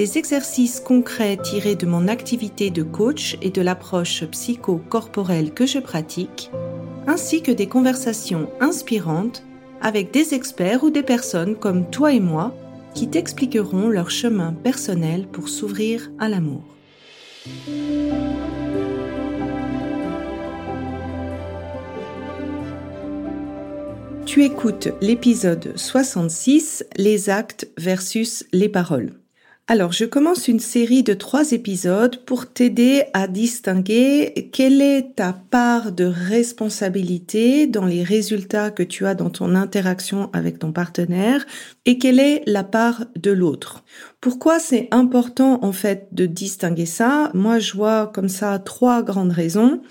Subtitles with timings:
[0.00, 5.78] des exercices concrets tirés de mon activité de coach et de l'approche psycho-corporelle que je
[5.78, 6.50] pratique,
[7.06, 9.44] ainsi que des conversations inspirantes
[9.82, 12.56] avec des experts ou des personnes comme toi et moi
[12.94, 16.64] qui t'expliqueront leur chemin personnel pour s'ouvrir à l'amour.
[24.24, 29.19] Tu écoutes l'épisode 66, les actes versus les paroles.
[29.66, 35.32] Alors, je commence une série de trois épisodes pour t'aider à distinguer quelle est ta
[35.32, 41.46] part de responsabilité dans les résultats que tu as dans ton interaction avec ton partenaire
[41.86, 43.84] et quelle est la part de l'autre.
[44.20, 47.30] Pourquoi c'est important en fait de distinguer ça?
[47.32, 49.82] Moi, je vois comme ça trois grandes raisons.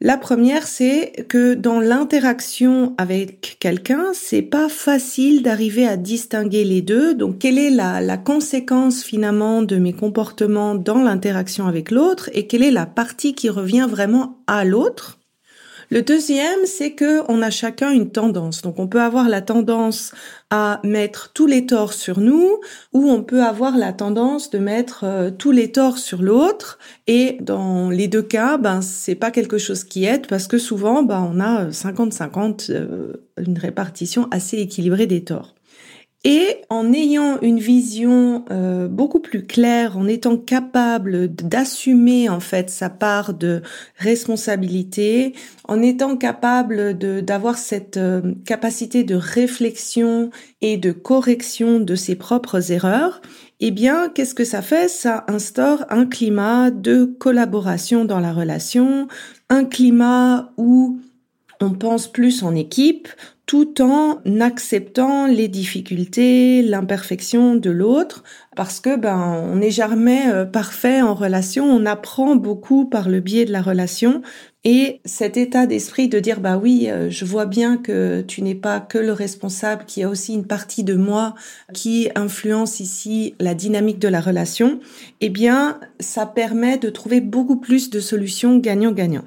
[0.00, 6.82] La première, c'est que dans l'interaction avec quelqu'un, c'est pas facile d'arriver à distinguer les
[6.82, 7.14] deux.
[7.14, 12.46] Donc, quelle est la, la conséquence finalement de mes comportements dans l'interaction avec l'autre et
[12.46, 15.15] quelle est la partie qui revient vraiment à l'autre?
[15.90, 18.62] Le deuxième, c'est que on a chacun une tendance.
[18.62, 20.12] Donc on peut avoir la tendance
[20.50, 22.60] à mettre tous les torts sur nous
[22.92, 27.38] ou on peut avoir la tendance de mettre euh, tous les torts sur l'autre et
[27.40, 31.32] dans les deux cas, ben c'est pas quelque chose qui aide parce que souvent ben
[31.34, 35.55] on a 50-50 euh, une répartition assez équilibrée des torts.
[36.28, 42.68] Et en ayant une vision euh, beaucoup plus claire, en étant capable d'assumer en fait
[42.68, 43.62] sa part de
[43.96, 45.34] responsabilité,
[45.68, 50.30] en étant capable d'avoir cette euh, capacité de réflexion
[50.62, 53.22] et de correction de ses propres erreurs,
[53.60, 54.88] eh bien, qu'est-ce que ça fait?
[54.88, 59.06] Ça instaure un climat de collaboration dans la relation,
[59.48, 60.98] un climat où
[61.60, 63.08] on pense plus en équipe,
[63.46, 68.24] tout en acceptant les difficultés, l'imperfection de l'autre,
[68.56, 73.20] parce que ben on n'est jamais euh, parfait en relation, on apprend beaucoup par le
[73.20, 74.22] biais de la relation
[74.64, 78.56] et cet état d'esprit de dire bah oui, euh, je vois bien que tu n'es
[78.56, 81.36] pas que le responsable, qu'il y a aussi une partie de moi
[81.72, 84.80] qui influence ici la dynamique de la relation,
[85.20, 89.24] eh bien ça permet de trouver beaucoup plus de solutions gagnant-gagnant.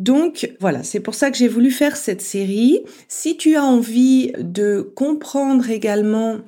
[0.00, 2.80] Donc voilà, c'est pour ça que j'ai voulu faire cette série.
[3.06, 6.38] Si tu as envie de comprendre également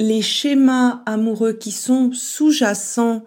[0.00, 3.22] les schémas amoureux qui sont sous-jacents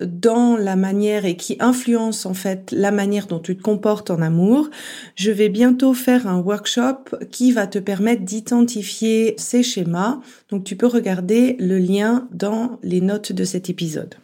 [0.00, 4.20] dans la manière et qui influencent en fait la manière dont tu te comportes en
[4.20, 4.70] amour,
[5.14, 10.18] je vais bientôt faire un workshop qui va te permettre d'identifier ces schémas.
[10.48, 14.16] Donc tu peux regarder le lien dans les notes de cet épisode.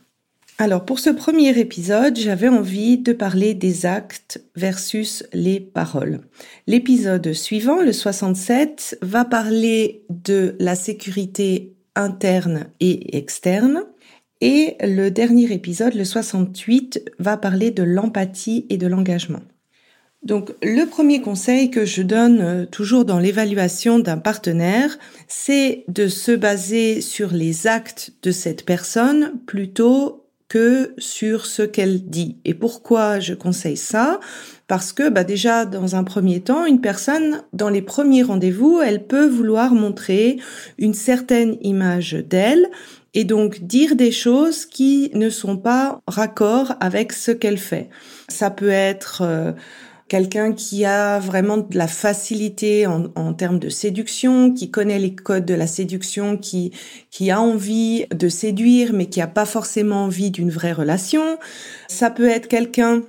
[0.59, 6.21] Alors pour ce premier épisode, j'avais envie de parler des actes versus les paroles.
[6.67, 13.83] L'épisode suivant, le 67, va parler de la sécurité interne et externe.
[14.41, 19.43] Et le dernier épisode, le 68, va parler de l'empathie et de l'engagement.
[20.23, 26.09] Donc le premier conseil que je donne euh, toujours dans l'évaluation d'un partenaire, c'est de
[26.09, 32.39] se baser sur les actes de cette personne plutôt que sur ce qu'elle dit.
[32.45, 34.21] Et pourquoi je conseille ça?
[34.69, 39.07] Parce que bah déjà, dans un premier temps, une personne, dans les premiers rendez-vous, elle
[39.07, 40.39] peut vouloir montrer
[40.79, 42.69] une certaine image d'elle
[43.15, 47.89] et donc dire des choses qui ne sont pas raccord avec ce qu'elle fait.
[48.29, 49.23] Ça peut être...
[49.23, 49.53] Euh,
[50.09, 55.15] quelqu'un qui a vraiment de la facilité en, en, termes de séduction, qui connaît les
[55.15, 56.73] codes de la séduction, qui,
[57.11, 61.39] qui a envie de séduire, mais qui a pas forcément envie d'une vraie relation.
[61.89, 63.03] Ça peut être quelqu'un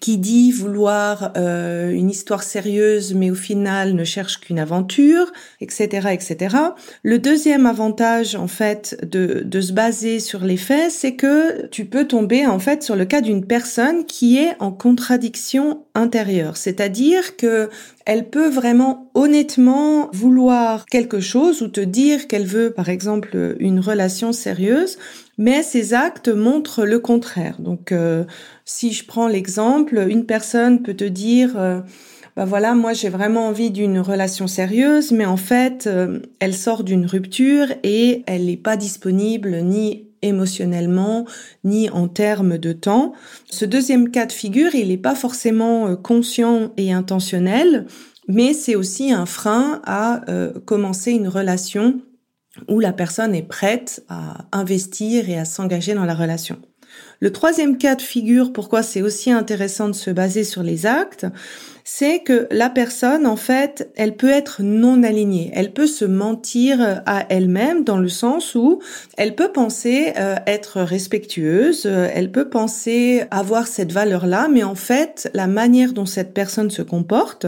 [0.00, 6.08] qui dit vouloir euh, une histoire sérieuse, mais au final ne cherche qu'une aventure, etc.,
[6.12, 6.56] etc.
[7.02, 11.84] Le deuxième avantage, en fait, de, de se baser sur les faits, c'est que tu
[11.84, 16.56] peux tomber, en fait, sur le cas d'une personne qui est en contradiction intérieure.
[16.56, 17.68] C'est-à-dire que
[18.06, 23.80] elle peut vraiment honnêtement vouloir quelque chose ou te dire qu'elle veut, par exemple, une
[23.80, 24.98] relation sérieuse,
[25.38, 27.60] mais ses actes montrent le contraire.
[27.60, 28.24] Donc, euh,
[28.64, 31.80] si je prends l'exemple, une personne peut te dire, euh,
[32.36, 36.84] bah voilà, moi j'ai vraiment envie d'une relation sérieuse, mais en fait, euh, elle sort
[36.84, 41.24] d'une rupture et elle n'est pas disponible ni émotionnellement,
[41.62, 43.12] ni en termes de temps.
[43.48, 47.86] Ce deuxième cas de figure, il n'est pas forcément euh, conscient et intentionnel,
[48.26, 50.20] mais c'est aussi un frein à
[50.66, 52.02] commencer une relation
[52.66, 56.58] où la personne est prête à investir et à s'engager dans la relation.
[57.20, 61.26] Le troisième cas de figure, pourquoi c'est aussi intéressant de se baser sur les actes,
[61.90, 65.50] c'est que la personne, en fait, elle peut être non alignée.
[65.54, 68.80] Elle peut se mentir à elle-même dans le sens où
[69.16, 74.74] elle peut penser euh, être respectueuse, euh, elle peut penser avoir cette valeur-là, mais en
[74.74, 77.46] fait, la manière dont cette personne se comporte,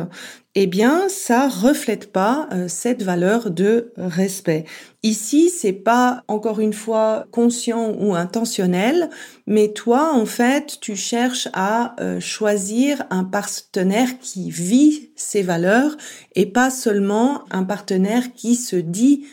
[0.56, 4.64] eh bien, ça reflète pas euh, cette valeur de respect.
[5.04, 9.10] Ici, c'est pas encore une fois conscient ou intentionnel,
[9.46, 15.96] mais toi, en fait, tu cherches à euh, choisir un partenaire qui vit ses valeurs
[16.34, 19.26] et pas seulement un partenaire qui se dit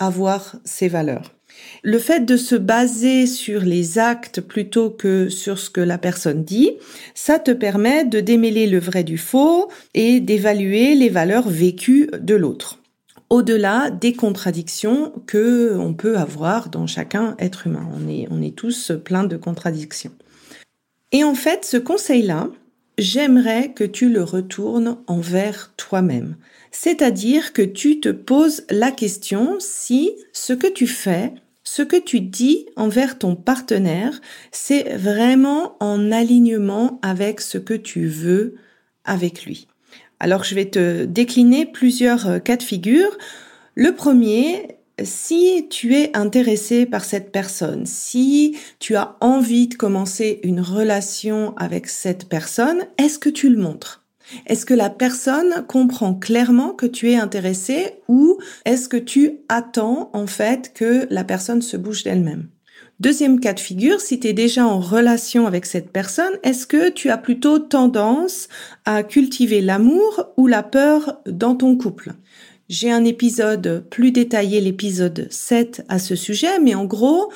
[0.00, 1.33] avoir ses valeurs.
[1.82, 6.42] Le fait de se baser sur les actes plutôt que sur ce que la personne
[6.42, 6.72] dit,
[7.14, 12.34] ça te permet de démêler le vrai du faux et d'évaluer les valeurs vécues de
[12.34, 12.80] l'autre.
[13.30, 17.88] Au-delà des contradictions que on peut avoir dans chacun être humain.
[17.94, 20.12] On est, on est tous plein de contradictions.
[21.12, 22.48] Et en fait, ce conseil-là,
[22.98, 26.36] j'aimerais que tu le retournes envers toi-même.
[26.70, 31.32] C'est-à-dire que tu te poses la question si ce que tu fais
[31.76, 34.20] ce que tu dis envers ton partenaire,
[34.52, 38.54] c'est vraiment en alignement avec ce que tu veux
[39.04, 39.66] avec lui.
[40.20, 43.18] Alors je vais te décliner plusieurs euh, cas de figure.
[43.74, 50.38] Le premier, si tu es intéressé par cette personne, si tu as envie de commencer
[50.44, 54.03] une relation avec cette personne, est-ce que tu le montres?
[54.46, 60.10] Est-ce que la personne comprend clairement que tu es intéressé ou est-ce que tu attends
[60.12, 62.48] en fait que la personne se bouge d'elle-même?
[63.00, 66.90] Deuxième cas de figure, si tu es déjà en relation avec cette personne, est-ce que
[66.90, 68.48] tu as plutôt tendance
[68.84, 72.12] à cultiver l'amour ou la peur dans ton couple?
[72.68, 77.30] J'ai un épisode plus détaillé, l'épisode 7 à ce sujet, mais en gros,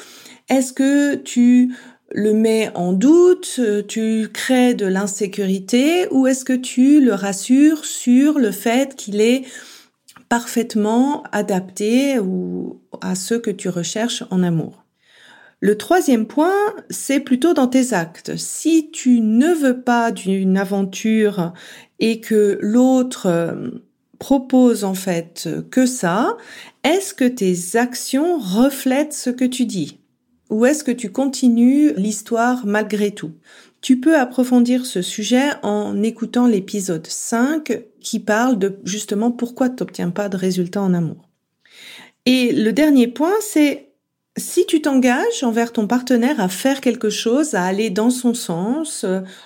[0.48, 1.74] est-ce que tu
[2.10, 7.84] le mets en doute, euh, tu crées de l'insécurité ou est-ce que tu le rassures
[7.84, 9.44] sur le fait qu'il est
[10.28, 14.84] parfaitement adapté ou à ce que tu recherches en amour?
[15.60, 16.54] Le troisième point,
[16.88, 18.36] c'est plutôt dans tes actes.
[18.36, 21.52] Si tu ne veux pas d'une aventure
[21.98, 23.70] et que l'autre euh,
[24.18, 26.36] propose en fait que ça,
[26.84, 29.98] est-ce que tes actions reflètent ce que tu dis?
[30.50, 33.32] Ou est-ce que tu continues l'histoire malgré tout?
[33.80, 39.76] Tu peux approfondir ce sujet en écoutant l'épisode 5 qui parle de justement pourquoi tu
[39.80, 41.28] n'obtiens pas de résultats en amour.
[42.26, 43.88] Et le dernier point, c'est
[44.36, 49.04] si tu t'engages envers ton partenaire à faire quelque chose, à aller dans son sens,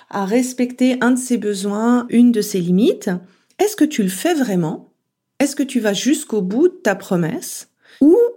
[0.09, 3.09] à respecter un de ses besoins, une de ses limites,
[3.59, 4.93] est-ce que tu le fais vraiment?
[5.39, 7.69] Est-ce que tu vas jusqu'au bout de ta promesse?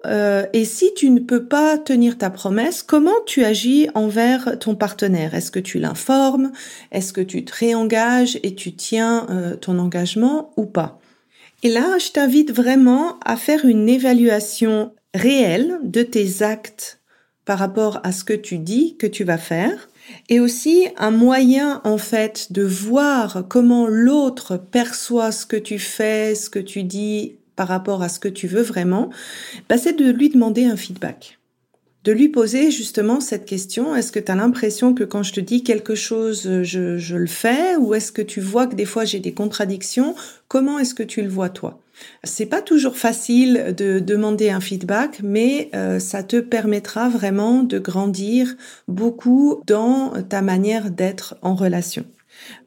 [0.05, 4.75] Euh, et si tu ne peux pas tenir ta promesse, comment tu agis envers ton
[4.75, 5.35] partenaire?
[5.35, 6.53] Est-ce que tu l'informes?
[6.93, 11.01] Est-ce que tu te réengages et tu tiens euh, ton engagement ou pas?
[11.63, 17.01] Et là, je t'invite vraiment à faire une évaluation réelle de tes actes
[17.45, 19.89] par rapport à ce que tu dis que tu vas faire
[20.29, 26.35] et aussi un moyen en fait de voir comment l'autre perçoit ce que tu fais,
[26.35, 29.11] ce que tu dis par rapport à ce que tu veux vraiment,
[29.69, 31.39] bah, c'est de lui demander un feedback.
[32.05, 35.41] De lui poser justement cette question, est-ce que tu as l'impression que quand je te
[35.41, 39.19] dis quelque chose, je, le fais ou est-ce que tu vois que des fois j'ai
[39.19, 40.15] des contradictions
[40.47, 41.81] Comment est-ce que tu le vois toi?
[42.23, 47.81] C'est pas toujours facile de demander un feedback, mais euh, ça te permettra vraiment de
[47.81, 48.55] grandir
[48.87, 52.05] beaucoup dans ta manière d'être en relation.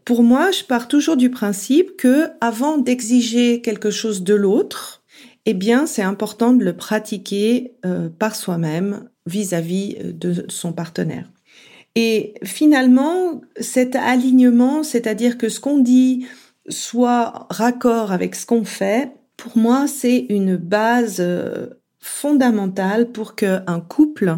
[0.06, 5.04] Pour moi, je pars toujours du principe que avant d'exiger quelque chose de l'autre,
[5.46, 11.30] eh bien, c'est important de le pratiquer euh, par soi-même vis-à-vis euh, de son partenaire.
[11.96, 16.28] Et finalement, cet alignement, c'est-à-dire que ce qu'on dit
[16.70, 21.68] soit raccord avec ce qu'on fait, pour moi, c'est une base euh,
[22.00, 24.38] fondamentale pour qu'un couple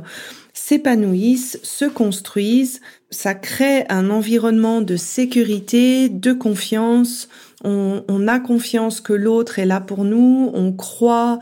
[0.72, 2.80] s'épanouissent, se construisent.
[3.10, 7.28] Ça crée un environnement de sécurité, de confiance.
[7.66, 10.50] On, on a confiance que l'autre est là pour nous.
[10.54, 11.40] On croit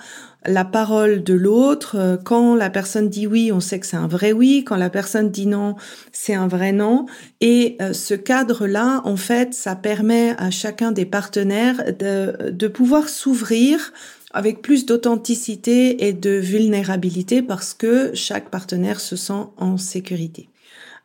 [0.48, 2.20] la parole de l'autre.
[2.26, 4.64] Quand la personne dit oui, on sait que c'est un vrai oui.
[4.66, 5.76] Quand la personne dit non,
[6.12, 7.06] c'est un vrai non.
[7.40, 13.10] Et euh, ce cadre-là, en fait, ça permet à chacun des partenaires de, de pouvoir
[13.10, 13.94] s'ouvrir
[14.32, 20.50] avec plus d'authenticité et de vulnérabilité parce que chaque partenaire se sent en sécurité.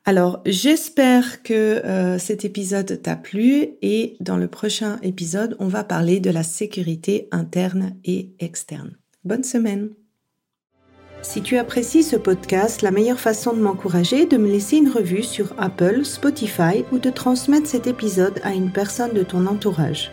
[0.07, 5.83] Alors, j'espère que euh, cet épisode t'a plu et dans le prochain épisode, on va
[5.83, 8.99] parler de la sécurité interne et externe.
[9.25, 9.89] Bonne semaine
[11.23, 14.91] Si tu apprécies ce podcast, la meilleure façon de m'encourager est de me laisser une
[14.91, 20.13] revue sur Apple, Spotify ou de transmettre cet épisode à une personne de ton entourage.